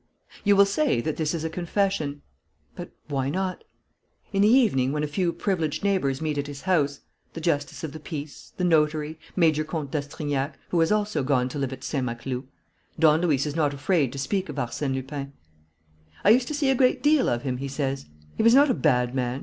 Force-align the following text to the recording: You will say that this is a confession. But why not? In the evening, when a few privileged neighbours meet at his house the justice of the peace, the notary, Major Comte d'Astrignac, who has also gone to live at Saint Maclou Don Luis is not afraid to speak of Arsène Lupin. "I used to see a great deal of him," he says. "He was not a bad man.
You 0.43 0.55
will 0.55 0.65
say 0.65 0.99
that 0.99 1.17
this 1.17 1.35
is 1.35 1.43
a 1.43 1.47
confession. 1.51 2.23
But 2.75 2.89
why 3.07 3.29
not? 3.29 3.63
In 4.33 4.41
the 4.41 4.47
evening, 4.47 4.91
when 4.91 5.03
a 5.03 5.07
few 5.07 5.31
privileged 5.31 5.83
neighbours 5.83 6.23
meet 6.23 6.39
at 6.39 6.47
his 6.47 6.63
house 6.63 7.01
the 7.33 7.39
justice 7.39 7.83
of 7.83 7.91
the 7.91 7.99
peace, 7.99 8.51
the 8.57 8.63
notary, 8.63 9.19
Major 9.35 9.63
Comte 9.63 9.91
d'Astrignac, 9.91 10.57
who 10.69 10.79
has 10.79 10.91
also 10.91 11.21
gone 11.21 11.49
to 11.49 11.59
live 11.59 11.71
at 11.71 11.83
Saint 11.83 12.07
Maclou 12.07 12.45
Don 12.97 13.21
Luis 13.21 13.45
is 13.45 13.55
not 13.55 13.75
afraid 13.75 14.11
to 14.11 14.17
speak 14.17 14.49
of 14.49 14.55
Arsène 14.55 14.95
Lupin. 14.95 15.33
"I 16.23 16.31
used 16.31 16.47
to 16.47 16.55
see 16.55 16.71
a 16.71 16.75
great 16.75 17.03
deal 17.03 17.29
of 17.29 17.43
him," 17.43 17.57
he 17.57 17.67
says. 17.67 18.07
"He 18.35 18.41
was 18.41 18.55
not 18.55 18.71
a 18.71 18.73
bad 18.73 19.13
man. 19.13 19.39